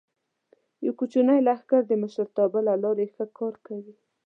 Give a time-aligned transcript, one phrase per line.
[0.85, 3.95] یو کوچنی لښکر د مشرتابه له لارې ښه کار کوي.